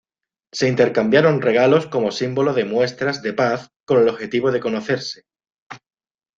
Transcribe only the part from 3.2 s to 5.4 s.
de paz con el objetivo de conocerse.